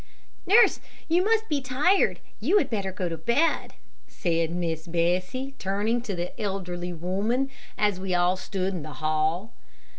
"Nurse, 0.47 0.79
you 1.07 1.23
must 1.23 1.47
be 1.47 1.61
tired, 1.61 2.21
you 2.39 2.57
had 2.57 2.71
better 2.71 2.91
go 2.91 3.07
to 3.07 3.17
bed," 3.19 3.75
said 4.07 4.49
Miss 4.49 4.87
Bessie, 4.87 5.53
turning 5.59 6.01
to 6.01 6.15
the 6.15 6.41
elderly 6.41 6.91
woman, 6.91 7.51
as 7.77 7.99
we 7.99 8.15
all 8.15 8.35
stood 8.35 8.73
in 8.73 8.81
the 8.81 8.93
hall. 8.93 9.53